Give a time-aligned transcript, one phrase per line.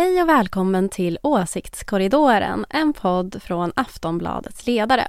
[0.00, 5.06] Hej och välkommen till Åsiktskorridoren, en podd från Aftonbladets ledare.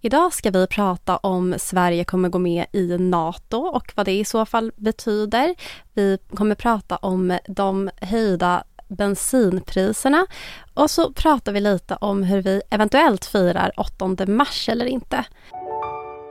[0.00, 4.24] Idag ska vi prata om Sverige kommer gå med i NATO och vad det i
[4.24, 5.54] så fall betyder.
[5.94, 10.26] Vi kommer prata om de höjda bensinpriserna
[10.74, 15.24] och så pratar vi lite om hur vi eventuellt firar 8 mars eller inte.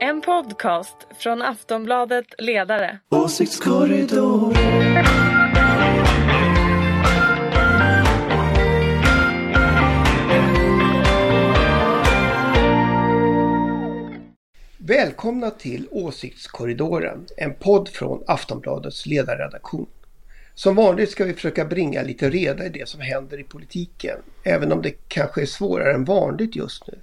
[0.00, 2.98] En podcast från Aftonbladet Ledare.
[3.10, 5.35] Åsiktskorridoren
[14.88, 19.86] Välkomna till Åsiktskorridoren, en podd från Aftonbladets ledarredaktion.
[20.54, 24.72] Som vanligt ska vi försöka bringa lite reda i det som händer i politiken, även
[24.72, 26.98] om det kanske är svårare än vanligt just nu.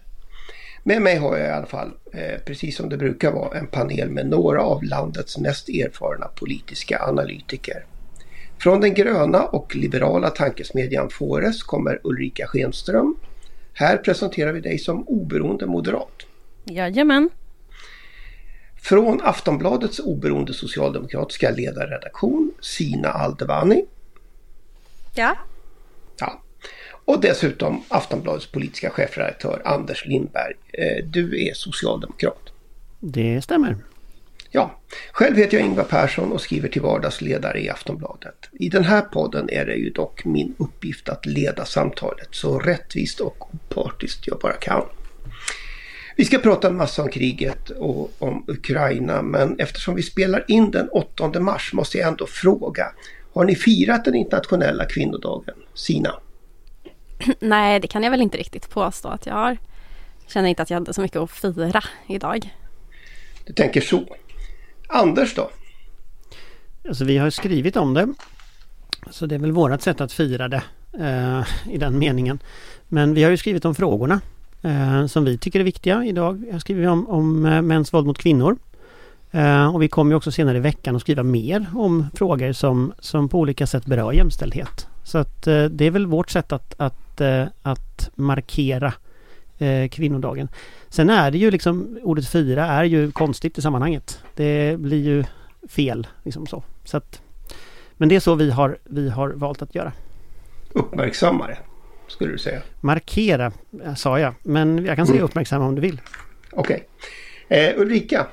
[0.84, 4.09] Med mig har jag i alla fall, eh, precis som det brukar vara, en panel
[4.09, 7.86] med några av landets mest erfarna politiska analytiker.
[8.58, 13.16] Från den gröna och liberala tankesmedjan Fores kommer Ulrika Schenström.
[13.73, 16.22] Här presenterar vi dig som oberoende moderat.
[16.66, 17.30] Jajamän.
[18.84, 23.86] Från Aftonbladets oberoende socialdemokratiska ledarredaktion Sina Aldevani.
[25.16, 25.38] Ja.
[26.20, 26.42] Ja.
[27.06, 30.54] Och dessutom Aftonbladets politiska chefredaktör Anders Lindberg.
[30.73, 32.42] Eh, Du är socialdemokrat.
[33.00, 33.78] Det stämmer.
[34.52, 34.80] Ja,
[35.11, 38.50] själv heter jag Ingvar Persson och skriver till vardagsledare i Aftonbladet.
[38.52, 43.20] I den här podden är det ju dock min uppgift att leda samtalet så rättvist
[43.20, 44.84] och opartiskt jag bara kan.
[46.16, 50.72] Vi ska prata en massa om kriget och om Ukraina men eftersom vi spelar in
[50.72, 52.86] den 8 mars måste jag ändå fråga.
[53.33, 55.55] Har ni firat den internationella kvinnodagen?
[55.73, 56.16] Sina?
[57.39, 59.58] Nej, det kan jag väl inte riktigt påstå att jag har.
[60.28, 62.53] Känner inte att jag hade så mycket att fira idag.
[63.45, 64.03] Du tänker så.
[64.88, 65.50] Anders då?
[66.88, 68.14] Alltså vi har skrivit om det.
[69.09, 70.64] Så det är väl vårat sätt att fira det
[71.00, 72.39] eh, i den meningen.
[72.88, 74.22] Men vi har ju skrivit om frågorna
[74.64, 76.44] eh, som vi tycker är viktiga idag.
[76.52, 78.58] Jag skriver om, om eh, mäns våld mot kvinnor.
[79.32, 83.30] Eh, och vi kommer också senare i veckan att skriva mer om frågor som, som
[83.30, 84.88] på olika sätt berör jämställdhet.
[85.04, 88.93] Så att eh, det är väl vårt sätt att, att, eh, att markera
[89.58, 90.48] eh, kvinnodagen.
[90.89, 94.20] Sen är det ju liksom ordet fira är ju konstigt i sammanhanget.
[94.36, 95.23] Det blir ju
[95.70, 96.64] fel liksom så.
[96.83, 97.21] så att,
[97.98, 99.92] men det är så vi har, vi har valt att göra.
[100.73, 101.58] Uppmärksammare,
[102.14, 102.62] skulle du säga.
[102.82, 103.52] Markera
[103.98, 105.26] sa jag, men jag kan säga Mm.
[105.26, 106.02] uppmärksamma om du vill.
[106.52, 106.88] Okej.
[107.48, 108.28] Eh, Ulrika,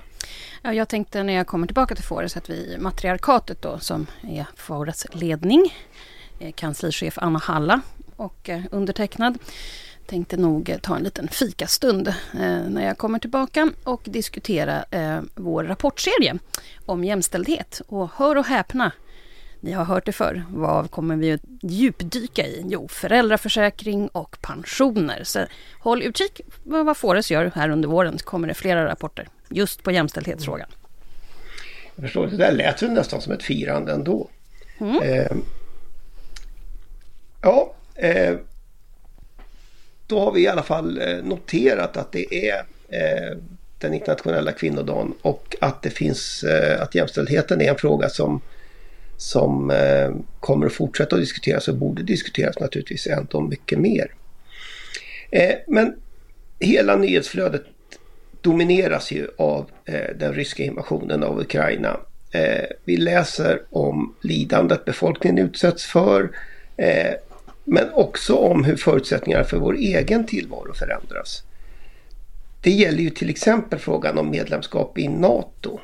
[0.63, 4.47] Ja, jag tänkte när jag kommer tillbaka till Fores att vi, matriarkatet då, som är
[4.57, 5.75] Fores ledning,
[6.39, 7.81] eh, kanslichef Anna Halla
[8.17, 9.39] och eh, undertecknad,
[10.07, 12.15] tänkte nog eh, ta en liten fikastund eh,
[12.69, 16.39] när jag kommer tillbaka och diskutera eh, vår rapportserie
[16.87, 17.81] om jämställdhet.
[17.89, 18.93] Och hör och häpna,
[19.61, 20.45] ni har hört det förr.
[20.51, 22.65] Vad kommer vi att djupdyka i?
[22.69, 25.25] Jo, föräldraförsäkring och pensioner.
[25.25, 25.47] Så
[25.81, 28.19] håll utkik vad Fores gör här under våren.
[28.19, 30.69] Så kommer det flera rapporter just på jämställdhetsfrågan.
[31.95, 34.29] jag förstår, det där lät ju nästan som ett firande ändå.
[35.03, 35.37] Eh,
[37.43, 38.37] ja, eh,
[40.07, 42.57] då har vi i alla fall eh, noterat att det är
[42.89, 43.37] eh,
[43.79, 48.41] den internationella kvinnodagen och att det finns, eh, att jämställdheten är en fråga som,
[49.21, 50.11] som eh,
[50.41, 54.15] kommer att fortsätta att diskuteras och borde diskuteras naturligtvis ändå mycket mer.
[55.31, 55.95] Eh, men
[56.59, 57.63] hela nyhetsflödet
[58.41, 62.01] domineras ju av eh, den ryska invasionen av Ukraina.
[62.31, 66.31] Eh, vi läser om lidandet befolkningen utsätts för
[66.77, 67.15] eh,
[67.65, 71.43] men också om hur förutsättningarna för vår egen tillvaro förändras.
[72.61, 75.81] Det gäller ju till exempel frågan om medlemskap i NATO.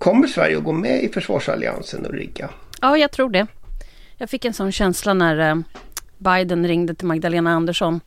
[0.00, 2.50] Kommer Sverige att gå med i försvarsalliansen Ulrika?
[2.80, 3.46] Ja, jag tror det.
[4.16, 5.56] Jag fick en sån känsla när eh,
[6.18, 8.00] Biden ringde till Magdalena Andersson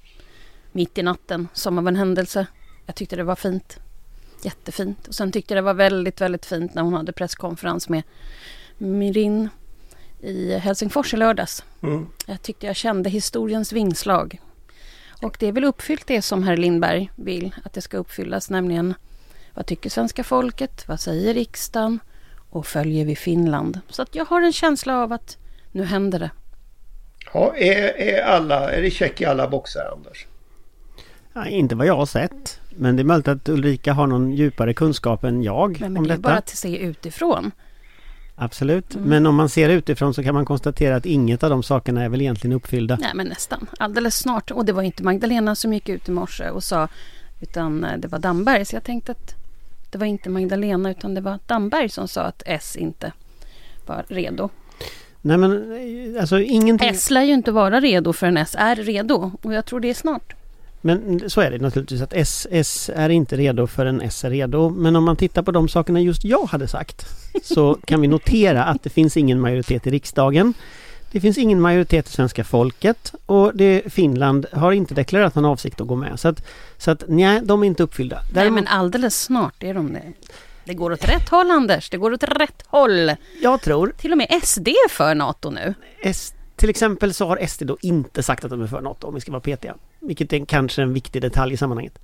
[0.72, 2.48] mitt i natten, som av en händelse.
[2.86, 3.80] Jag tyckte det var fint.
[4.44, 5.08] Jättefint.
[5.08, 8.04] Och sen tyckte jag det var väldigt, väldigt fint när hon hade presskonferens med
[8.78, 9.50] Mirin
[10.22, 11.64] i Helsingfors i lördags.
[11.84, 12.08] Mm.
[12.26, 14.42] Jag tyckte jag kände historiens vingslag.
[15.22, 18.94] Och det är väl uppfyllt det som herr Lindberg vill att det ska uppfyllas, nämligen
[19.54, 22.00] vad tycker svenska folket, vad säger riksdagen
[22.50, 23.80] och följer vi Finland?
[23.90, 25.38] Så att jag har en känsla av att
[25.72, 26.32] nu händer det.
[27.34, 30.28] Ja, är, är, alla, är det check i alla boxar Anders?
[31.34, 32.60] Ja, inte vad jag har sett.
[32.70, 36.04] Men det är möjligt att Ulrika har någon djupare kunskap än jag Men, om men
[36.04, 36.30] det är detta.
[36.30, 37.52] bara att se utifrån.
[38.36, 38.96] Absolut.
[38.96, 39.10] Mm.
[39.10, 42.10] Men om man ser utifrån så kan man konstatera att inget av de sakerna är
[42.10, 42.98] väl egentligen uppfyllda.
[43.02, 43.68] Nej, men nästan.
[43.80, 44.52] Alldeles snart.
[44.52, 46.88] Och det var inte Magdalena som gick ut i morse och sa,
[47.42, 48.66] utan eh, det var Damberg.
[48.66, 49.36] Så jag tänkte att
[49.94, 53.12] det var inte Magdalena, utan det var Damberg som sa att S inte
[53.86, 54.50] var redo.
[55.22, 56.90] Nej men alltså ingenting...
[56.90, 59.94] S lär ju inte vara redo förrän S är redo och jag tror det är
[59.94, 60.34] snart.
[60.82, 64.70] Men så är det naturligtvis att S, S är inte redo förrän S är redo.
[64.70, 67.06] Men om man tittar på de sakerna just jag hade sagt
[67.44, 70.54] så kan vi notera att det finns ingen majoritet i riksdagen.
[71.14, 75.82] Det finns ingen majoritet i svenska folket och det, Finland har inte deklarerat någon avsikt
[75.82, 76.20] att gå med.
[76.20, 76.46] Så att,
[76.78, 78.16] så att nej, de är inte uppfyllda.
[78.16, 80.14] Däremot, nej men alldeles snart är de det.
[80.66, 83.12] Det går åt rätt håll Anders, det går åt rätt håll.
[83.42, 83.94] Jag tror.
[83.98, 85.74] Till och med SD för NATO nu.
[86.02, 89.14] S, till exempel så har SD då inte sagt att de är för NATO om
[89.14, 89.76] vi ska vara petiga.
[90.00, 92.00] Vilket är kanske en viktig detalj i sammanhanget.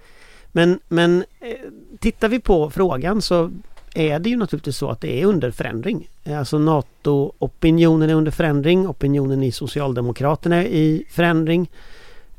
[0.51, 1.55] Men, men eh,
[1.99, 3.51] tittar vi på frågan så
[3.95, 6.09] är det ju naturligtvis så att det är under förändring.
[6.37, 11.69] Alltså NATO-opinionen är under förändring, opinionen i Socialdemokraterna är i förändring.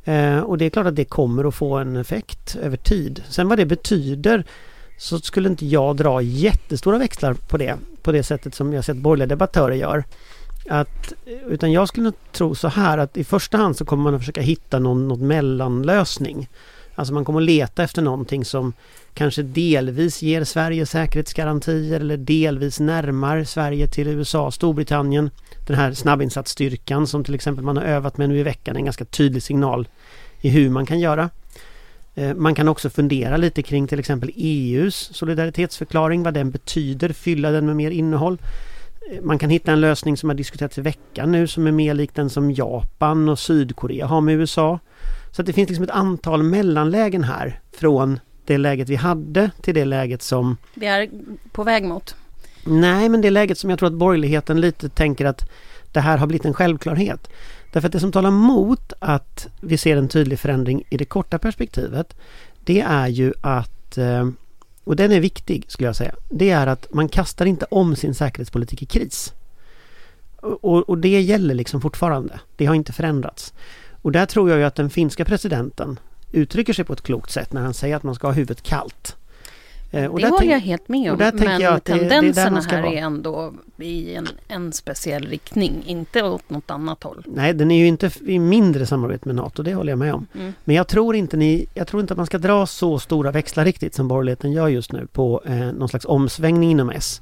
[0.05, 3.23] Eh, och det är klart att det kommer att få en effekt över tid.
[3.29, 4.44] Sen vad det betyder
[4.99, 7.76] så skulle inte jag dra jättestora växlar på det.
[8.02, 10.05] På det sättet som jag sett borgerliga debattörer gör.
[10.69, 11.12] Att,
[11.47, 14.41] utan jag skulle tro så här att i första hand så kommer man att försöka
[14.41, 16.49] hitta någon, någon mellanlösning.
[17.00, 18.73] Alltså man kommer att leta efter någonting som
[19.14, 25.31] kanske delvis ger Sverige säkerhetsgarantier eller delvis närmar Sverige till USA, och Storbritannien.
[25.67, 28.85] Den här snabbinsatsstyrkan som till exempel man har övat med nu i veckan, är en
[28.85, 29.88] ganska tydlig signal
[30.41, 31.31] i hur man kan göra.
[32.14, 37.50] Eh, man kan också fundera lite kring till exempel EUs solidaritetsförklaring, vad den betyder, fylla
[37.50, 38.38] den med mer innehåll.
[39.11, 41.94] Eh, man kan hitta en lösning som har diskuterats i veckan nu som är mer
[41.94, 44.79] lik den som Japan och Sydkorea har med USA.
[45.31, 49.75] Så att det finns liksom ett antal mellanlägen här från det läget vi hade till
[49.75, 50.56] det läget som...
[50.75, 51.09] Vi är
[51.53, 52.15] på väg mot.
[52.65, 55.50] Nej, men det läget som jag tror att borgerligheten lite tänker att
[55.93, 57.31] det här har blivit en självklarhet.
[57.73, 61.38] Därför att det som talar mot att vi ser en tydlig förändring i det korta
[61.38, 62.17] perspektivet
[62.65, 64.29] det är ju att, eh,
[64.85, 68.15] och den är viktig skulle jag säga, det är att man kastar inte om sin
[68.15, 69.33] säkerhetspolitik i kris.
[70.41, 72.41] Och, och det gäller liksom fortfarande.
[72.56, 73.55] Det har inte förändrats.
[74.02, 75.99] Och där tror jag ju att den finska presidenten
[76.32, 79.17] uttrycker sig på ett klokt sätt när han säger att man ska ha huvudet kallt.
[79.93, 81.19] Eh, och det håller jag helt med om.
[81.19, 81.38] Men
[81.81, 82.93] tendenserna här vara.
[82.93, 87.25] är ändå i en, en speciell riktning, inte åt något annat håll.
[87.26, 90.26] Nej, den är ju inte i mindre samarbete med NATO, det håller jag med om.
[90.35, 90.52] Mm.
[90.64, 93.64] Men jag tror, inte ni, jag tror inte att man ska dra så stora växlar
[93.64, 97.20] riktigt som borgerligheten gör just nu på eh, någon slags omsvängning inom S.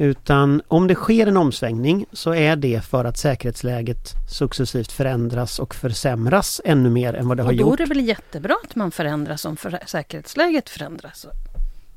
[0.00, 5.74] Utan om det sker en omsvängning så är det för att säkerhetsläget successivt förändras och
[5.74, 7.70] försämras ännu mer än vad det har gjort.
[7.70, 11.26] Och då är det väl jättebra att man förändras om för säkerhetsläget förändras?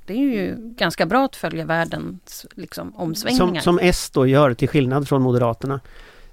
[0.06, 3.62] Det är ju ganska bra att följa världens liksom, omsvängningar.
[3.62, 5.80] Som, som S då gör till skillnad från Moderaterna.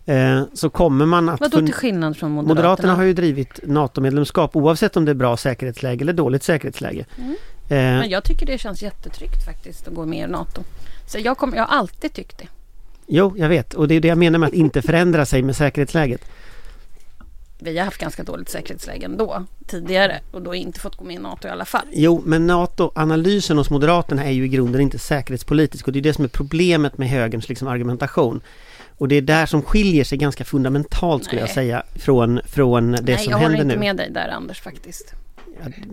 [0.07, 1.41] Eh, så kommer man att...
[1.41, 2.55] Vadå till skillnad från Moderaterna?
[2.55, 7.07] Moderaterna har ju drivit NATO-medlemskap oavsett om det är bra säkerhetsläge eller dåligt säkerhetsläge.
[7.19, 7.31] Mm.
[7.31, 7.37] Eh,
[7.69, 10.63] Men jag tycker det känns jättetryggt faktiskt att gå med i NATO.
[11.09, 12.47] Så jag, kom, jag har alltid tyckt det.
[13.07, 13.75] Jo, jag vet.
[13.75, 16.25] Och det är det jag menar med att inte förändra sig med säkerhetsläget.
[17.59, 21.19] Vi har haft ganska dåligt säkerhetsläge ändå tidigare och då inte fått gå med i
[21.19, 21.87] NATO i alla fall.
[21.93, 26.15] Jo, men NATO-analysen hos Moderaterna är ju i grunden inte säkerhetspolitisk och det är det
[26.15, 28.41] som är problemet med högerns liksom argumentation.
[28.99, 31.49] Och det är där som skiljer sig ganska fundamentalt skulle Nej.
[31.49, 33.33] jag säga från, från det Nej, som händer nu.
[33.33, 35.15] Nej, jag håller inte med dig där Anders faktiskt.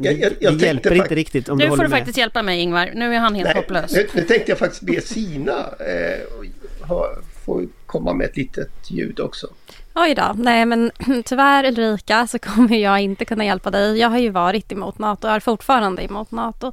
[0.01, 1.91] Jag, jag, jag det hjälper inte riktigt om Nu du får du med.
[1.91, 2.91] faktiskt hjälpa mig Ingvar.
[2.95, 3.91] Nu är han helt Nej, hopplös.
[3.93, 7.07] Nu, nu tänkte jag faktiskt be Sina eh, ha,
[7.45, 9.47] få komma med ett litet ljud också.
[9.97, 10.91] Oj då, nej men
[11.25, 13.97] tyvärr Ulrika så kommer jag inte kunna hjälpa dig.
[13.97, 16.71] Jag har ju varit emot NATO och är fortfarande emot NATO.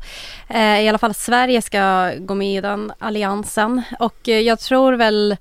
[0.49, 4.93] Eh, I alla fall Sverige ska gå med i den alliansen och eh, jag tror
[4.93, 5.37] väl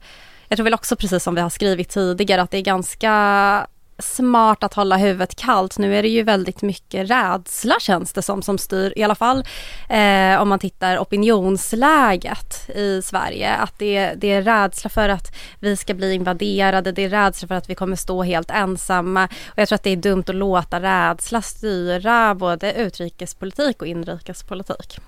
[0.48, 3.68] jag tror väl också precis som vi har skrivit tidigare att det är ganska
[4.02, 5.78] smart att hålla huvudet kallt.
[5.78, 9.44] Nu är det ju väldigt mycket rädsla känns det som, som styr, i alla fall
[9.90, 13.54] eh, om man tittar opinionsläget i Sverige.
[13.54, 17.56] Att det, det är rädsla för att vi ska bli invaderade, det är rädsla för
[17.56, 19.26] att vi kommer stå helt ensamma.
[19.48, 25.00] Och jag tror att det är dumt att låta rädsla styra både utrikespolitik och inrikespolitik.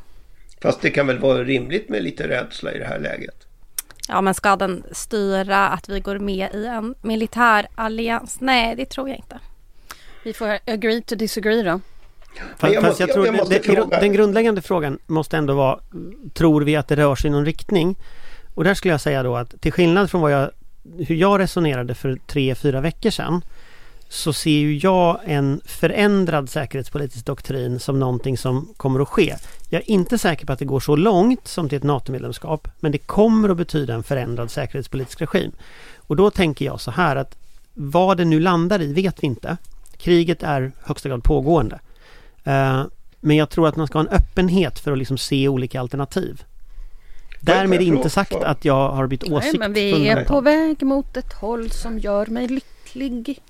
[0.62, 3.48] Fast det kan väl vara rimligt med lite rädsla i det här läget?
[4.08, 8.38] Ja, men ska den styra att vi går med i en militär allians?
[8.42, 9.40] Nej, det tror jag inte.
[10.24, 11.80] Vi får agree to disagree då.
[12.58, 15.80] Fast, jag, måste, jag tror jag, jag det, det, den grundläggande frågan måste ändå vara
[16.34, 17.96] Tror vi att det rör sig i någon riktning?
[18.54, 20.52] Och där skulle jag säga då att till skillnad från vad jag,
[20.98, 23.42] hur jag resonerade för tre, fyra veckor sedan
[24.14, 29.36] så ser ju jag en förändrad säkerhetspolitisk doktrin som någonting som kommer att ske.
[29.70, 32.92] Jag är inte säker på att det går så långt som till ett NATO-medlemskap men
[32.92, 35.52] det kommer att betyda en förändrad säkerhetspolitisk regim.
[35.98, 37.38] Och då tänker jag så här att
[37.74, 39.58] vad det nu landar i vet vi inte.
[39.98, 41.80] Kriget är högsta grad pågående.
[42.48, 42.84] Uh,
[43.20, 46.44] men jag tror att man ska ha en öppenhet för att liksom se olika alternativ.
[47.40, 49.60] Därmed inte sagt att jag har bytt åsikt.
[49.60, 53.42] Nej, men vi är på väg mot ett håll som gör mig lycklig.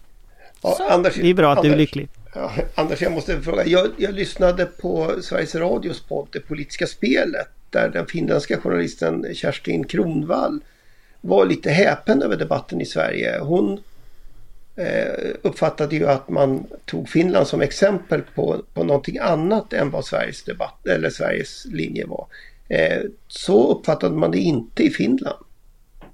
[0.64, 2.10] Ja, Anders, det är bra att Anders, du är lycklig.
[2.36, 3.66] Ja, Anders, jag måste fråga.
[3.66, 9.84] Jag, jag lyssnade på Sveriges Radios podd Det politiska spelet där den finländska journalisten Kerstin
[9.84, 10.60] Kronvall
[11.22, 13.40] var lite häpen över debatten i Sverige.
[13.40, 13.84] Hon
[14.76, 20.06] eh, uppfattade ju att man tog Finland som exempel på, på någonting annat än vad
[20.06, 22.28] Sveriges, debatt, eller Sveriges linje var.
[22.68, 25.46] Eh, så uppfattade man det inte i Finland.
[26.02, 26.08] Eh,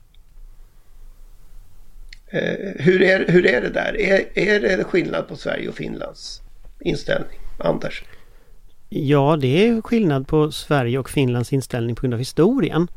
[2.31, 4.01] Eh, hur, är, hur är det där?
[4.01, 6.41] Är, är det skillnad på Sverige och Finlands
[6.79, 7.39] inställning?
[7.57, 8.03] Anders?
[8.89, 12.87] Ja, det är skillnad på Sverige och Finlands inställning på grund av historien.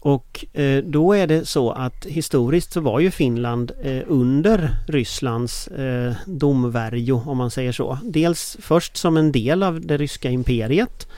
[0.00, 5.68] Och eh, då är det så att historiskt så var ju Finland eh, under Rysslands
[5.68, 7.98] eh, domvärjo om man säger så.
[8.02, 11.08] Dels först som en del av det ryska imperiet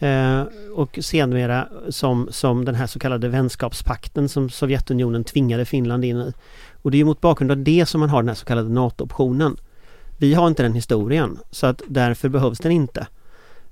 [0.00, 0.42] eh,
[0.74, 6.32] och senare som, som den här så kallade vänskapspakten som Sovjetunionen tvingade Finland in i.
[6.82, 9.56] Och det är mot bakgrund av det som man har den här så kallade NATO-optionen.
[10.18, 13.06] Vi har inte den historien så att därför behövs den inte.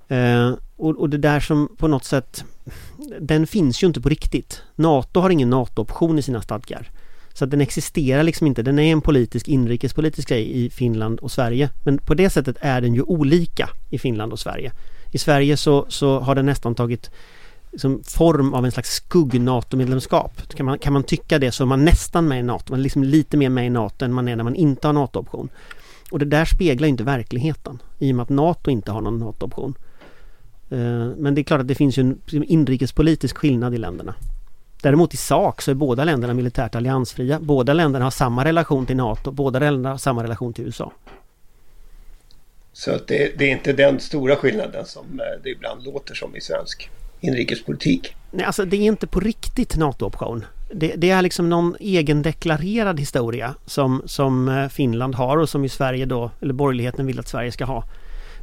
[0.07, 2.43] Eh, och, och, det där som på något sätt
[3.19, 4.61] Den finns ju inte på riktigt.
[4.75, 6.89] NATO har ingen NATO-option i sina stadgar.
[7.33, 8.61] Så att den existerar liksom inte.
[8.61, 11.69] Den är en politisk inrikespolitisk grej i Finland och Sverige.
[11.83, 14.71] Men på det sättet är den ju olika i Finland och Sverige.
[15.11, 17.11] I Sverige så, så har den nästan tagit
[17.71, 20.41] liksom form av en slags skugg-NATO-medlemskap.
[20.55, 22.71] Kan man, kan man tycka det så är man nästan med i NATO.
[22.73, 24.93] Man är liksom lite mer med i NATO än man är när man inte har
[24.93, 25.49] NATO-option.
[26.11, 29.73] Och det där speglar inte verkligheten i och med att NATO inte har någon NATO-option.
[30.69, 34.15] Eh, men det är klart att det finns ju en liksom, inrikespolitisk skillnad i länderna.
[34.81, 37.39] Däremot i sak så är båda länderna militärt alliansfria.
[37.41, 39.31] Båda länderna har samma relation till NATO.
[39.31, 40.91] Båda länderna har samma relation till USA.
[42.73, 46.35] Så att det, det är inte den stora skillnaden som eh, det ibland låter som
[46.35, 48.15] i svensk inrikespolitik.
[48.31, 50.45] Nej, alltså det är inte på riktigt NATO-option.
[50.73, 55.69] Det, det, är liksom någon egendeklarerad historia som, som eh, Finland har och som i
[55.69, 57.83] Sverige då, eller borgerligheten vill att Sverige ska ha.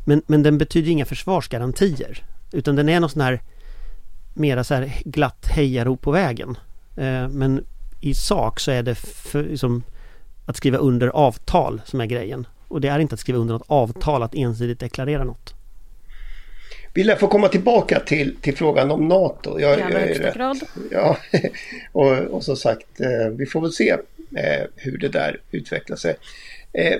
[0.04, 2.22] Men, men den betyder inga försvarsgarantier.
[2.52, 3.40] Utan den är någon sån här
[4.34, 6.58] mera så här glatt hejarop på vägen.
[6.96, 7.64] Eh, men
[8.00, 9.82] i sak så är det för, liksom,
[10.46, 12.46] att skriva under avtal som är grejen.
[12.76, 15.54] Och det är inte att skriva under något avtal att ensidigt deklarera något.
[16.94, 19.60] Vi lär få komma tillbaka till, till frågan om NATO.
[19.60, 20.60] Jag, jag är rätt, grad.
[20.90, 21.16] Ja,
[21.92, 23.90] och, och som sagt, eh, vi får väl se
[24.36, 26.16] eh, hur det där utvecklar sig.
[26.72, 26.96] Eh,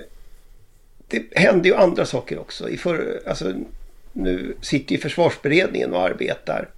[1.07, 2.69] det händer ju andra saker också.
[2.69, 3.53] I för, alltså,
[4.13, 6.69] nu sitter ju försvarsberedningen och arbetar.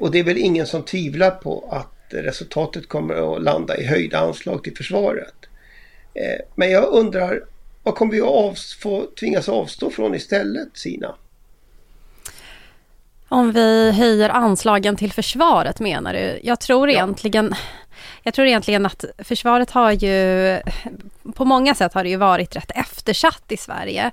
[0.00, 4.18] Och det är väl ingen som tvivlar på att resultatet kommer att landa i höjda
[4.18, 5.34] anslag till försvaret.
[6.54, 7.42] Men jag undrar,
[7.82, 11.14] vad kommer vi att av, få tvingas avstå från istället, Sina?
[13.28, 16.40] Om vi höjer anslagen till försvaret menar du?
[16.42, 16.94] Jag tror ja.
[16.94, 17.54] egentligen
[18.22, 20.58] jag tror egentligen att försvaret har ju
[21.34, 24.10] på många sätt har det ju varit rätt eftersatt i Sverige.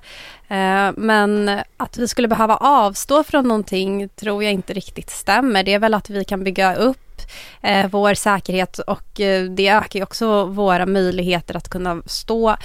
[0.48, 5.62] Eh, men att vi skulle behöva avstå från någonting tror jag inte riktigt stämmer.
[5.62, 7.20] Det är väl att vi kan bygga upp
[7.62, 12.56] eh, vår säkerhet och eh, det ökar ju också våra möjligheter att kunna stå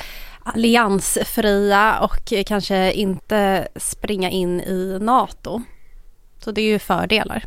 [0.45, 5.61] alliansfria och kanske inte springa in i NATO.
[6.39, 7.45] Så det är ju fördelar.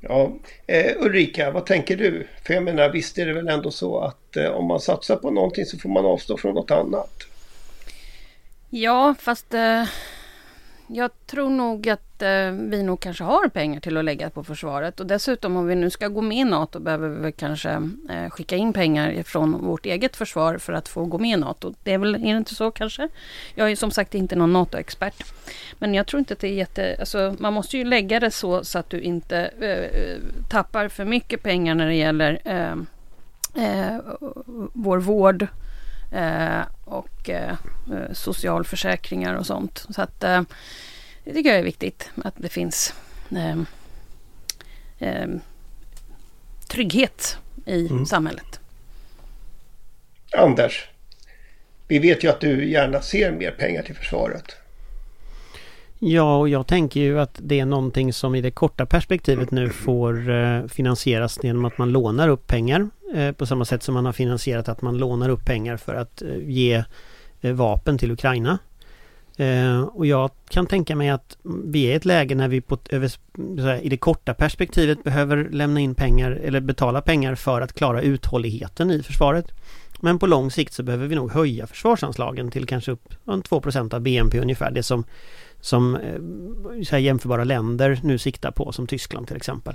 [0.00, 0.32] Ja,
[0.66, 2.28] eh, Ulrika, vad tänker du?
[2.44, 5.30] För jag menar, visst är det väl ändå så att eh, om man satsar på
[5.30, 7.26] någonting så får man avstå från något annat?
[8.70, 9.84] Ja, fast eh,
[10.88, 15.00] jag tror nog att eh, vi nog kanske har pengar till att lägga på försvaret.
[15.00, 17.70] Och dessutom om vi nu ska gå med i NATO behöver vi kanske
[18.10, 21.74] eh, skicka in pengar från vårt eget försvar för att få gå med i NATO.
[21.82, 23.08] Det är väl är det inte så kanske?
[23.54, 25.24] Jag är som sagt inte någon NATO-expert.
[25.78, 26.96] Men jag tror inte att det är jätte...
[27.00, 30.18] Alltså, man måste ju lägga det så, så att du inte eh, eh
[30.50, 32.72] tappar för mycket pengar när det gäller eh,
[33.64, 34.00] eh,
[34.72, 35.48] vår vård eh,
[36.84, 37.56] och eh,
[38.12, 39.86] socialförsäkringar och sånt.
[39.90, 40.42] Så att eh,
[41.24, 42.94] det tycker jag är viktigt att det finns
[43.30, 43.58] eh,
[44.98, 45.28] eh,
[46.68, 48.06] trygghet i mm.
[48.06, 48.60] samhället.
[50.36, 50.88] Anders,
[51.88, 54.56] vi vet ju att du gärna ser mer pengar till försvaret.
[55.98, 59.70] Ja, och jag tänker ju att det är någonting som i det korta perspektivet nu
[59.70, 62.88] får eh, finansieras genom att man lånar upp pengar.
[63.14, 66.22] Eh, på samma sätt som man har finansierat att man lånar upp pengar för att
[66.22, 66.84] eh, ge
[67.40, 68.58] eh, vapen till Ukraina.
[69.92, 73.12] Och jag kan tänka mig att vi är i ett läge när vi på, över,
[73.82, 78.90] i det korta perspektivet behöver lämna in pengar eller betala pengar för att klara uthålligheten
[78.90, 79.52] i försvaret.
[80.00, 84.00] Men på lång sikt så behöver vi nog höja försvarsanslagen till kanske upp 2% av
[84.00, 84.70] BNP ungefär.
[84.70, 85.04] Det som,
[85.60, 85.98] som
[86.84, 89.74] så här, jämförbara länder nu siktar på som Tyskland till exempel.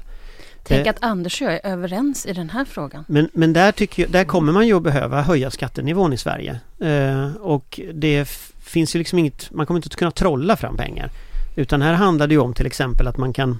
[0.63, 3.05] Tänk att Anders och jag är överens i den här frågan.
[3.07, 6.59] Men, men där, tycker jag, där kommer man ju att behöva höja skattenivån i Sverige.
[6.79, 8.29] Eh, och det
[8.59, 11.09] finns ju liksom inget, man kommer inte att kunna trolla fram pengar.
[11.55, 13.59] Utan här handlar det ju om till exempel att man kan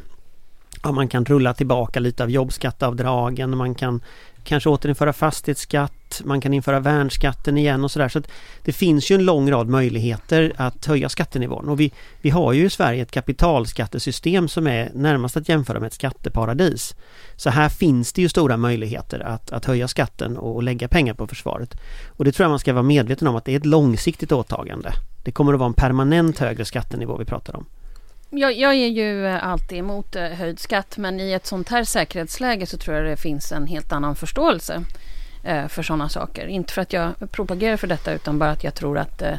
[0.84, 4.02] ja, man kan rulla tillbaka lite av jobbskatteavdragen, man kan
[4.44, 5.94] kanske återinföra fastighetsskatt,
[6.26, 8.10] man kan införa värnskatten igen och sådär.
[8.10, 8.22] Så,
[8.64, 11.92] det finns ju en lång rad möjligheter att höja skattenivån och vi,
[12.22, 16.96] vi har ju i Sverige ett kapitalskattesystem som är närmast att jämföra med ett skatteparadis.
[17.36, 21.14] Så här finns det ju stora möjligheter att, att höja skatten och, och lägga pengar
[21.14, 21.74] på försvaret.
[22.08, 24.94] Och det tror jag man ska vara medveten om att det är ett långsiktigt åtagande.
[25.24, 27.66] Det kommer att vara en permanent högre skattenivå vi pratar om.
[28.30, 31.84] Jag, jag, är ju eh, alltid emot eh, höjd skatt men i ett sånt här
[31.84, 34.84] säkerhetsläge så tror jag det finns en helt annan förståelse
[35.44, 36.48] för sådana saker.
[36.48, 39.36] Inte för att jag propagerar för detta utan bara att jag tror att eh,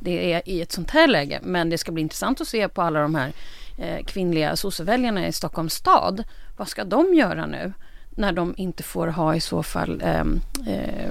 [0.00, 1.40] det är i ett sånt här läge.
[1.42, 3.32] Men det ska bli intressant att se på alla de här
[3.78, 6.24] eh, kvinnliga sosseväljarna i Stockholms stad.
[6.56, 7.72] Vad ska de göra nu?
[8.16, 10.20] när de inte får ha i så fall, eh,
[10.66, 11.10] eh,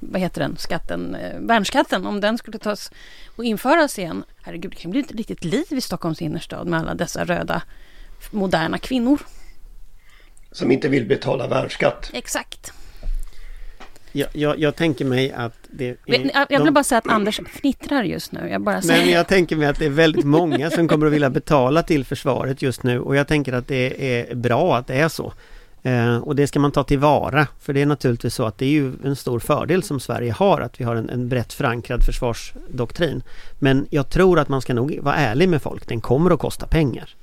[0.00, 2.90] vad heter den, skatten, eh, värnskatten, om den skulle tas
[3.36, 4.24] och införas igen.
[4.42, 7.62] Herregud, det kan bli ett riktigt liv i Stockholms innerstad med alla dessa röda
[8.30, 9.20] moderna kvinnor.
[10.52, 12.10] Som inte vill betala värnskatt.
[12.12, 12.72] Exakt.
[14.12, 15.96] Jag, jag, jag, tänker mig att det är
[16.48, 18.48] Jag, vill bara säga att Anders fnittrar just nu.
[18.50, 19.04] Jag bara säger.
[19.04, 22.04] Men jag tänker mig att det är väldigt många som kommer att vilja betala till
[22.04, 25.32] försvaret just nu och jag tänker att det är bra att det är så.
[25.82, 28.70] Eh, och det ska man ta tillvara, för det är naturligtvis så att det är
[28.70, 33.22] ju en stor fördel som Sverige har att vi har en, en brett förankrad försvarsdoktrin.
[33.58, 36.66] Men jag tror att man ska nog vara ärlig med folk, den kommer att kosta
[36.66, 37.14] pengar.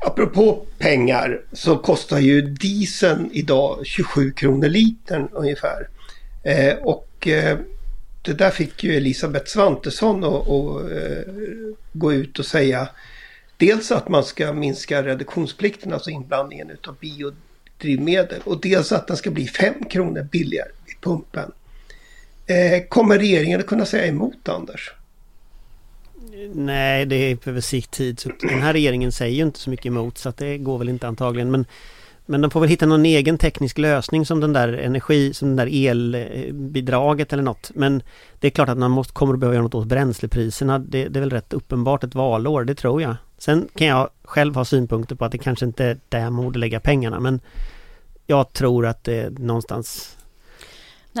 [0.00, 5.88] Apropå pengar så kostar ju dieseln idag 27 kronor litern ungefär.
[6.44, 7.58] Eh, och eh,
[8.22, 10.48] det där fick ju Elisabeth Svantesson att
[10.92, 11.34] eh,
[11.92, 12.88] gå ut och säga
[13.58, 18.40] Dels att man ska minska reduktionsplikten, alltså inblandningen utav biodrivmedel.
[18.44, 21.52] Och dels att den ska bli 5 kronor billigare vid pumpen.
[22.46, 24.92] Eh, kommer regeringen att kunna säga emot Anders?
[26.54, 28.20] Nej, det är på sikt tid.
[28.20, 30.88] Så den här regeringen säger ju inte så mycket emot så att det går väl
[30.88, 31.50] inte antagligen.
[31.50, 31.66] Men,
[32.26, 35.56] men de får väl hitta någon egen teknisk lösning som den där energi, som den
[35.56, 37.70] där elbidraget eller något.
[37.74, 38.02] Men
[38.40, 40.78] det är klart att man måste, kommer att behöva göra något åt bränslepriserna.
[40.78, 43.16] Det, det är väl rätt uppenbart ett valår, det tror jag.
[43.38, 46.58] Sen kan jag själv ha synpunkter på att det kanske inte är där man borde
[46.58, 47.40] lägga pengarna men
[48.26, 50.17] jag tror att det någonstans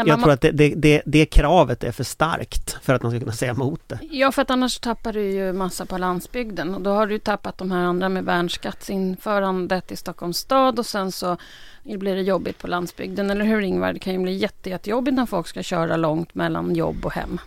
[0.06, 3.12] Nej, jag tror att det, det, det, det, kravet är för starkt för att man
[3.12, 3.98] ska kunna säga emot det.
[4.10, 7.58] Ja, för att annars tappar du ju massa på landsbygden och då har du tappat
[7.58, 11.36] de här andra med värnskattsinförandet i Stockholms stad och sen så
[11.82, 13.30] blir det jobbigt på landsbygden.
[13.30, 13.92] Eller hur Ingvar?
[13.92, 17.40] Det kan ju bli jätte, jättejobbigt när folk ska köra långt mellan jobb och hem.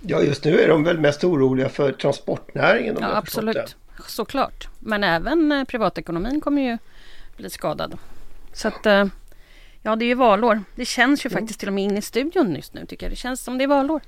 [0.00, 2.96] Ja, just nu är de väl mest oroliga för transportnäringen.
[2.96, 4.68] Om ja, absolut såklart.
[4.78, 6.78] Men även eh, privatekonomin kommer ju
[7.36, 7.98] bli skadad.
[8.52, 9.06] Så att eh,
[9.82, 10.62] ja, det är ju valår.
[10.74, 11.40] Det känns ju mm.
[11.40, 13.12] faktiskt till och med in i studion just nu tycker jag.
[13.12, 14.00] Det känns som det är valår.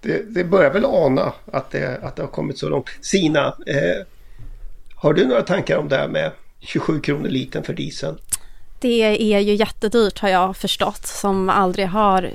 [0.00, 2.88] Det, det börjar väl ana att det, att det har kommit så långt.
[3.00, 4.06] Sina, eh,
[4.94, 8.18] har du några tankar om det här med 27 kronor liten för dieseln?
[8.80, 9.02] Det
[9.34, 12.30] är ju jättedyrt har jag förstått som aldrig har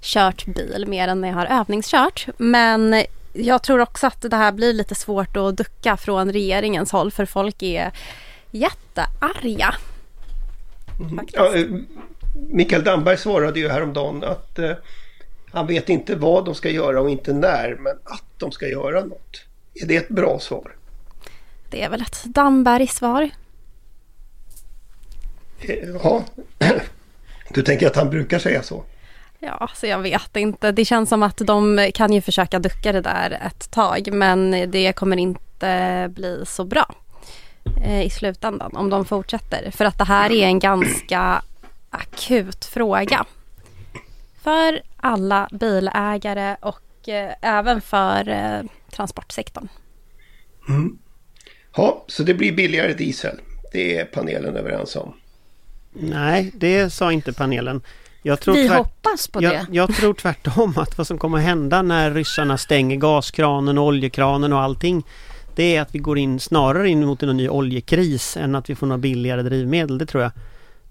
[0.00, 2.26] kört bil mer än när jag har övningskört.
[2.36, 7.10] Men jag tror också att det här blir lite svårt att ducka från regeringens håll
[7.10, 7.92] för folk är
[8.50, 9.74] jättearga.
[11.00, 11.26] Mm.
[11.32, 11.54] Ja,
[12.34, 14.70] Mikael Damberg svarade ju häromdagen att eh,
[15.52, 19.04] han vet inte vad de ska göra och inte när men att de ska göra
[19.04, 19.44] något.
[19.74, 20.72] Är det ett bra svar?
[21.70, 23.30] Det är väl ett Damberg-svar.
[25.60, 26.24] Eh, ja,
[27.50, 28.84] du tänker att han brukar säga så?
[29.38, 30.72] Ja, så jag vet inte.
[30.72, 34.92] Det känns som att de kan ju försöka ducka det där ett tag men det
[34.92, 36.94] kommer inte bli så bra
[37.84, 39.70] eh, i slutändan om de fortsätter.
[39.70, 41.42] För att det här är en ganska
[41.94, 43.24] akut fråga
[44.42, 49.68] för alla bilägare och eh, även för eh, transportsektorn.
[50.68, 50.98] Mm.
[51.76, 53.40] Ja, så det blir billigare diesel.
[53.72, 55.14] Det är panelen överens om.
[55.92, 57.82] Nej, det sa inte panelen.
[58.22, 59.66] Jag tror Vi tvärt, hoppas på jag, det.
[59.70, 64.52] Jag tror tvärtom att vad som kommer att hända när ryssarna stänger gaskranen och oljekranen
[64.52, 65.04] och allting
[65.54, 68.74] det är att vi går in snarare in mot en ny oljekris än att vi
[68.74, 70.32] får några billigare drivmedel, det tror jag.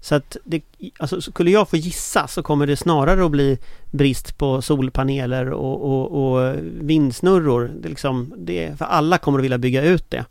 [0.04, 0.62] Så att det,
[0.98, 3.58] alltså skulle jag få gissa så kommer det snarare att bli
[3.90, 7.70] brist på solpaneler och, och, och vindsnurror.
[7.80, 10.24] Det liksom, det, för alla kommer att vilja bygga ut det.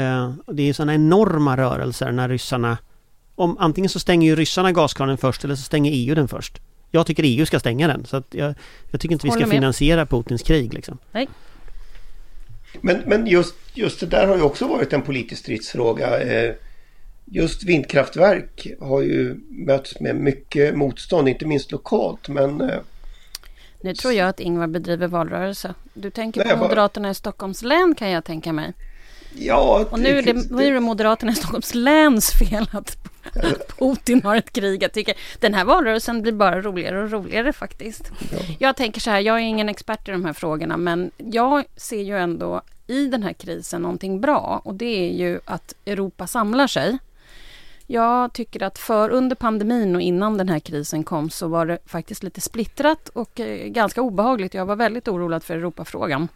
[0.00, 2.78] Uh, det är sådana enorma rörelser när ryssarna
[3.34, 6.60] om, antingen så stänger ju ryssarna gaskranen först eller så stänger EU den först.
[6.90, 8.04] Jag tycker EU ska stänga den.
[8.04, 8.54] Så att jag,
[8.90, 10.74] jag tycker inte vi ska finansiera Putins krig.
[10.74, 10.98] Liksom.
[12.80, 16.20] Men, men just, just det där har ju också varit en politisk stridsfråga.
[16.20, 16.54] Eh,
[17.32, 22.28] Just vindkraftverk har ju mötts med mycket motstånd, inte minst lokalt.
[22.28, 22.78] Men eh,
[23.80, 25.74] Nu tror jag att Ingvar bedriver valrörelse.
[25.94, 28.72] Du tänker Nej, på jag bara- Moderaterna i Stockholms län kan jag tänka mig.
[29.38, 29.86] ja...
[29.90, 32.96] Och nu är det, nu är det Moderaterna i Stockholms läns fel att
[33.78, 34.82] Putin har ett krig.
[34.82, 38.12] Jag tycker den här valrörelsen blir bara roligare och roligare faktiskt.
[38.58, 42.02] Jag tänker så här, jag är ingen expert i de här frågorna men jag ser
[42.02, 46.66] ju ändå i den här krisen någonting bra och det är ju att Europa samlar
[46.66, 46.98] sig.
[47.92, 51.78] Jag tycker att för under pandemin och innan den här krisen kom så var det
[51.86, 54.54] faktiskt lite splittrat och eh, ganska obehagligt.
[54.54, 56.28] Jag var väldigt orolig för Europafrågan.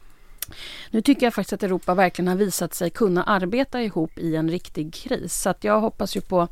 [0.91, 4.51] Nu tycker jag faktiskt att Europa verkligen har visat sig kunna arbeta ihop i en
[4.51, 5.35] riktig kris.
[5.35, 6.49] Så att jag hoppas ju på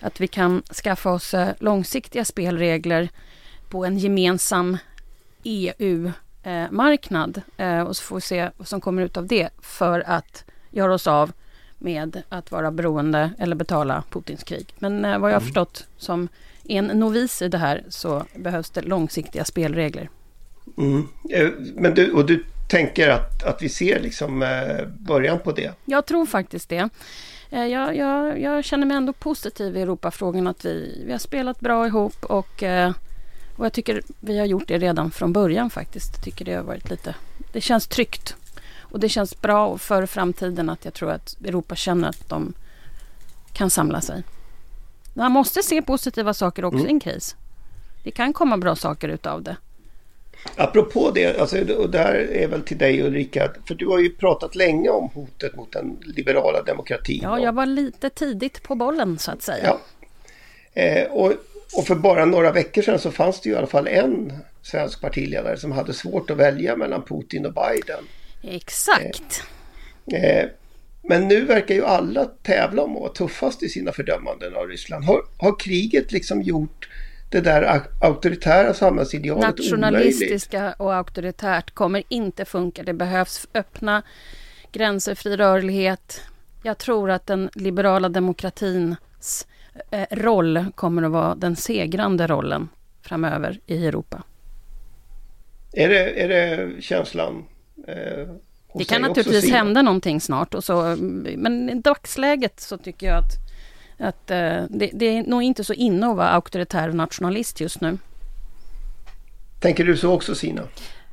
[0.00, 3.08] att vi kan skaffa oss eh, långsiktiga spelregler
[3.68, 4.76] på en gemensam
[5.42, 7.42] EU-marknad.
[7.56, 10.94] Eh, och så får vi se vad som kommer ut av det för att göra
[10.94, 11.32] oss av
[11.86, 14.74] med att vara beroende eller betala Putins krig.
[14.78, 16.28] Men eh, vad jag har förstått som
[16.64, 20.08] en novis i det här så behövs det långsiktiga spelregler.
[20.78, 21.08] Mm.
[21.30, 25.72] Eh, Men du, och du tänker att, att vi ser liksom eh, början på det?
[25.84, 26.88] Jag tror faktiskt det.
[27.50, 31.86] Jag, jag, jag känner mig ändå positiv i Europafrågan att vi, vi har spelat bra
[31.86, 32.62] ihop och,
[33.56, 36.14] och jag tycker vi har gjort det redan från början faktiskt.
[36.14, 37.14] Jag tycker det har varit lite,
[37.52, 38.36] det känns tryggt
[38.96, 42.54] och det känns bra för framtiden att jag tror att Europa känner att de
[43.52, 44.22] kan samla sig.
[45.14, 47.36] Man måste se positiva saker också i en kris.
[48.04, 49.56] Det kan komma bra saker utav det.
[50.56, 54.10] Apropå det, alltså, och det här är väl till dig Ulrika, för du har ju
[54.10, 57.20] pratat länge om hotet mot den liberala demokratin.
[57.22, 59.76] Ja, jag var lite tidigt på bollen så att säga.
[60.74, 60.82] Ja.
[60.82, 61.32] Eh, och,
[61.76, 64.32] och för bara några veckor sedan så fanns det ju i alla fall en
[64.62, 68.04] svensk partiledare som hade svårt att välja mellan Putin och Biden.
[68.46, 69.42] Exakt.
[70.12, 70.48] Eh,
[71.08, 75.04] men nu verkar ju alla tävla om att vara tuffast i sina fördömanden av Ryssland.
[75.04, 76.88] Har, har kriget liksom gjort
[77.30, 79.70] det där auktoritära samhällsidealet omöjligt?
[79.70, 82.82] Nationalistiska och auktoritärt kommer inte funka.
[82.82, 84.02] Det behövs öppna
[84.72, 86.22] gränser, fri rörlighet.
[86.62, 89.46] Jag tror att den liberala demokratins
[89.90, 92.68] eh, roll kommer att vara den segrande rollen
[93.02, 94.22] framöver i Europa.
[95.72, 97.44] Är det, är det känslan?
[97.86, 98.28] Eh,
[98.74, 99.56] Det kan naturligtvis Sina?
[99.56, 100.54] hända någonting snart.
[100.54, 100.96] Och så,
[101.36, 103.32] men i dagsläget så tycker jag att,
[103.98, 107.80] att eh, det, det är nog inte så inne att vara auktoritär och nationalist just
[107.80, 107.98] nu.
[109.60, 110.62] Tänker du så också Sina?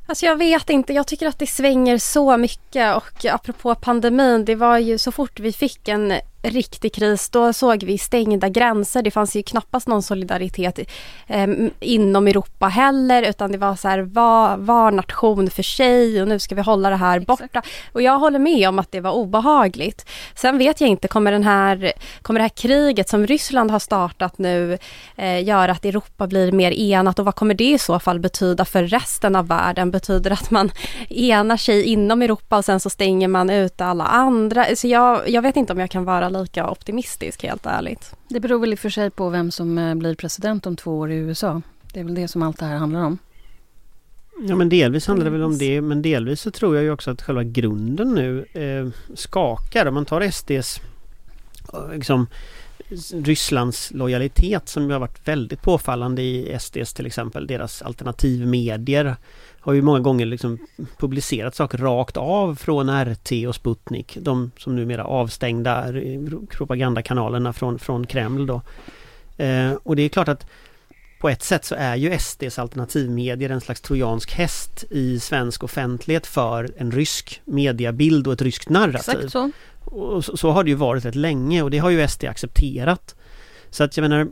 [0.05, 4.55] Alltså jag vet inte, jag tycker att det svänger så mycket och apropå pandemin, det
[4.55, 9.01] var ju så fort vi fick en riktig kris, då såg vi stängda gränser.
[9.01, 10.79] Det fanns ju knappast någon solidaritet
[11.27, 11.47] eh,
[11.79, 16.39] inom Europa heller, utan det var så här, var, var nation för sig och nu
[16.39, 17.62] ska vi hålla det här borta.
[17.91, 20.10] Och jag håller med om att det var obehagligt.
[20.36, 24.38] Sen vet jag inte, kommer, den här, kommer det här kriget som Ryssland har startat
[24.38, 24.77] nu
[25.15, 28.65] eh, göra att Europa blir mer enat och vad kommer det i så fall betyda
[28.65, 29.91] för resten av världen?
[29.91, 30.71] Betyder det att man
[31.10, 34.65] enar sig inom Europa och sen så stänger man ut alla andra?
[34.75, 38.15] Så jag, jag vet inte om jag kan vara lika optimistisk helt ärligt.
[38.28, 41.00] Det beror väl i och för sig på vem som eh, blir president om två
[41.00, 41.62] år i USA.
[41.93, 43.17] Det är väl det som allt det här handlar om.
[44.48, 47.12] Ja men delvis handlar det väl om det men delvis så tror jag ju också
[47.12, 49.86] att själva grunden nu eh, skakar.
[49.86, 50.82] Om man tar SDs
[51.74, 52.28] eh, liksom,
[53.13, 57.48] Rysslands lojalitet som ju har varit väldigt påfallande i SDs till exempel.
[57.48, 59.15] Deras alternativmedier
[59.63, 60.58] har ju många gånger liksom
[60.97, 64.17] publicerat saker rakt av från RT och Sputnik.
[64.21, 65.86] De som numera avstängda
[66.49, 68.62] propagandakanalerna från, från Kreml då.
[69.38, 70.45] Eh, och det är klart att
[71.19, 76.28] på ett sätt så är ju SDs alternativmedier en slags trojansk häst i svensk offentlighet
[76.28, 79.15] för en rysk mediabild och ett ryskt narrativ.
[79.15, 79.52] Exakt så.
[79.86, 83.15] Och så, så har det ju varit rätt länge och det har ju SD accepterat.
[83.69, 84.28] Så att jag menar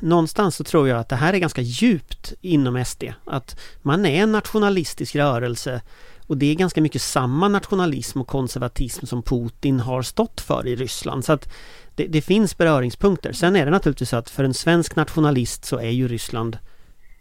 [0.00, 3.04] Någonstans så tror jag att det här är ganska djupt inom SD.
[3.24, 5.82] Att man är en nationalistisk rörelse
[6.26, 10.76] och det är ganska mycket samma nationalism och konservatism som Putin har stått för i
[10.76, 11.24] Ryssland.
[11.24, 11.52] Så att
[11.94, 13.32] det, det finns beröringspunkter.
[13.32, 16.58] Sen är det naturligtvis så att för en svensk nationalist så är ju Ryssland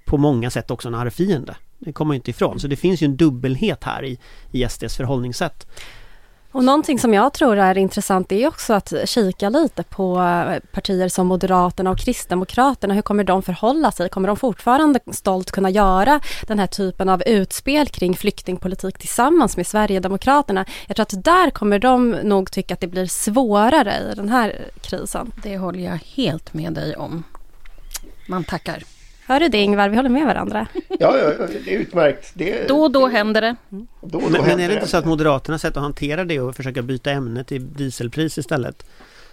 [0.05, 1.55] på många sätt också en arvfiende.
[1.79, 2.59] Det kommer man ju inte ifrån.
[2.59, 4.19] Så det finns ju en dubbelhet här i,
[4.51, 5.67] i SDs förhållningssätt.
[6.51, 11.09] Och någonting som jag tror är intressant är också att kika lite på eh, partier
[11.09, 12.93] som Moderaterna och Kristdemokraterna.
[12.93, 14.09] Hur kommer de förhålla sig?
[14.09, 19.67] Kommer de fortfarande stolt kunna göra den här typen av utspel kring flyktingpolitik tillsammans med
[19.67, 20.65] Sverigedemokraterna?
[20.87, 24.71] Jag tror att där kommer de nog tycka att det blir svårare i den här
[24.81, 25.31] krisen.
[25.43, 27.23] Det håller jag helt med dig om.
[28.27, 28.83] Man tackar.
[29.31, 29.89] Hör du det Ingvar?
[29.89, 30.67] Vi håller med varandra.
[30.73, 32.31] Ja, ja det är utmärkt.
[32.33, 33.55] Det, Då och då händer det.
[33.69, 36.39] Då, då Men, men händer är det inte så att Moderaternas sätt att hantera det
[36.39, 38.85] och försöka byta ämne till dieselpris istället?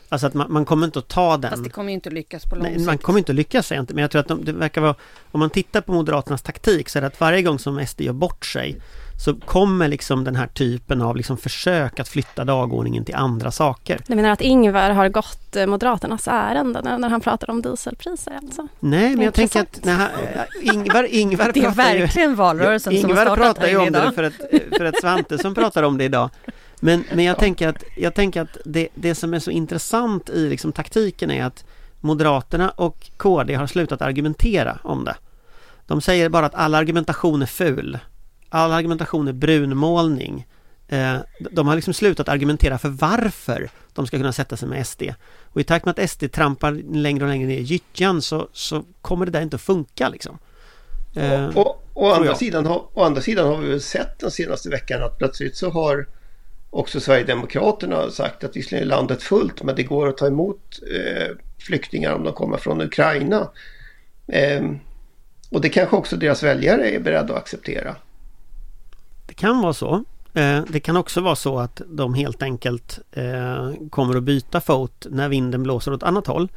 [0.09, 1.51] Alltså att man, man kommer inte att ta den.
[1.51, 2.87] Fast det kommer ju inte lyckas på lång Nej, sikt.
[2.87, 4.94] man kommer inte att lyckas inte, men jag tror att de, det verkar vara
[5.31, 8.12] Om man tittar på Moderaternas taktik så är det att varje gång som SD gör
[8.12, 8.77] bort sig
[9.25, 14.01] Så kommer liksom den här typen av liksom försök att flytta dagordningen till andra saker.
[14.07, 18.33] Du menar att Ingvar har gått eh, Moderaternas ärende när, när han pratar om dieselpriser
[18.42, 18.68] alltså?
[18.81, 20.09] Nej, men jag tänker att när han,
[20.62, 23.92] Ingvar, Ingvar Det är pratar ju verkligen valrörelsen som har Ingvar startat pratar ju om
[23.92, 24.14] det idag.
[24.14, 24.35] för att,
[24.77, 26.31] för att Svante som pratar om det idag.
[26.80, 30.48] Men, men jag tänker att, jag tänker att det, det som är så intressant i
[30.48, 31.64] liksom taktiken är att
[32.00, 35.16] Moderaterna och KD har slutat argumentera om det.
[35.86, 37.98] De säger bara att all argumentation är ful.
[38.48, 40.46] All argumentation är brunmålning.
[40.88, 41.16] Eh,
[41.50, 45.02] De har liksom slutat argumentera för varför de ska kunna sätta sig med SD.
[45.44, 48.84] Och i takt med att SD trampar längre och längre ner i gyttjan så, så
[49.02, 50.38] kommer det där inte att funka liksom.
[51.14, 54.30] Eh, Och, och, å, andra sidan har, å andra sidan har vi väl sett den
[54.30, 56.06] senaste veckan att plötsligt så har
[56.70, 60.81] också Sverigedemokraterna har sagt att visserligen är landet fullt men det går att ta emot
[60.94, 63.50] eh, flyktingar om de kommer från Ukraina.
[64.33, 64.62] Eh,
[65.50, 67.96] och det kanske också deras väljare är beredda att acceptera.
[69.26, 70.04] Det kan vara så.
[70.35, 75.07] Eh, Det kan också vara så att de helt enkelt eh, kommer att byta fot
[75.11, 76.48] när vinden blåser åt annat håll.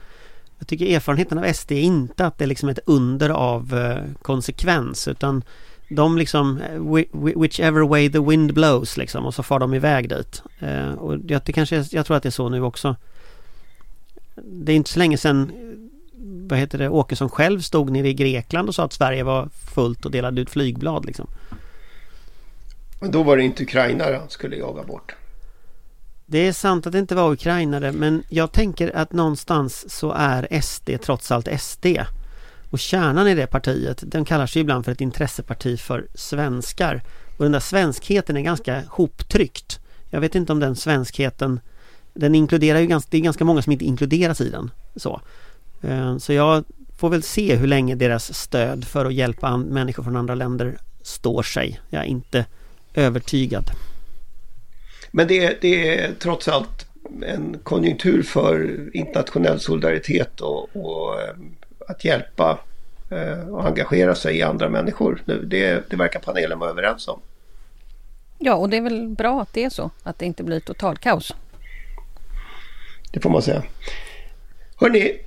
[0.60, 4.22] Jag tycker erfarenheten av SD är inte att det är liksom ett under av eh,
[4.22, 5.44] konsekvens utan
[5.96, 9.74] de liksom eh, whi- whi- whichever way the wind blows liksom och så far de
[9.74, 10.44] iväg dit.
[10.60, 12.96] Eh, Och jag, det kanske, jag tror att det är så nu också.
[14.36, 15.52] Det är inte så länge sedan
[16.50, 20.06] vad heter det, Åkesson själv stod nere i Grekland och sa att Sverige var fullt
[20.06, 21.28] och delade ut flygblad liksom.
[23.00, 25.16] Men då var det inte ukrainare han skulle jaga bort.
[26.26, 30.62] Det är sant att det inte var ukrainare men jag tänker att någonstans så är
[30.62, 31.86] SD trots allt SD.
[32.72, 37.04] Och kärnan i det partiet, den kallar sig ibland för ett intresseparti för svenskar.
[37.38, 39.80] Och den där svenskheten är ganska hoptryckt.
[40.10, 41.60] Jag vet inte om den svenskheten,
[42.14, 44.72] den inkluderar ju ganska, det är ganska många som inte inkluderas i den.
[44.96, 45.22] Så,
[45.82, 46.64] eh, så jag
[46.98, 51.44] får väl se hur länge deras stöd för att hjälpa människor från andra länder står
[51.44, 51.80] sig.
[51.90, 52.46] Jag är inte
[52.94, 53.72] övertygad.
[55.12, 56.86] Men det är, det är trots allt
[57.26, 61.36] en konjunktur för internationell solidaritet och, och eh,
[61.92, 62.60] att hjälpa
[63.10, 65.46] eh, och engagera sig i andra människor nu.
[65.46, 67.20] Det, det verkar panelen vara överens om.
[68.38, 69.92] Ja, och det är väl bra att det är så.
[70.04, 71.36] Att det inte blir total kaos.
[73.12, 73.64] Det får man säga.
[74.76, 75.18] Hörrni,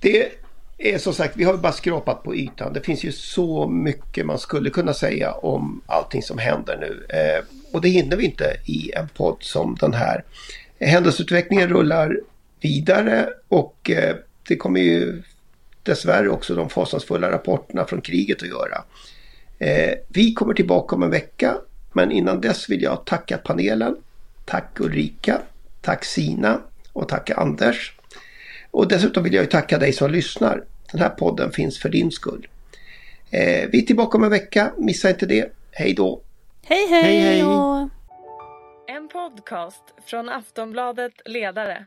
[0.00, 0.32] det
[0.78, 2.72] är som sagt, vi har bara skrapat på ytan.
[2.72, 7.16] Det finns ju så mycket man skulle kunna säga om allting som händer nu.
[7.16, 10.24] Eh, och det hinner vi inte i en podd som den här.
[10.80, 12.20] Händelseutvecklingen rullar
[12.60, 14.16] vidare och eh,
[14.48, 15.22] det kommer ju
[15.82, 18.84] dessvärre också de fasansfulla rapporterna från kriget att göra.
[19.58, 21.56] Eh, vi kommer tillbaka om en vecka,
[21.92, 23.96] men innan dess vill jag tacka panelen.
[24.44, 25.40] Tack Ulrika,
[25.80, 26.60] tack Sina
[26.92, 27.92] och tack Anders.
[28.70, 30.64] Och dessutom vill jag ju tacka dig som lyssnar.
[30.92, 32.48] Den här podden finns för din skull.
[33.30, 35.52] Eh, vi är tillbaka om en vecka, missa inte det.
[35.70, 36.20] Hej då!
[36.64, 37.02] Hej, hej!
[37.02, 37.42] Hej hej!
[38.88, 41.86] En podcast från Aftonbladet Ledare.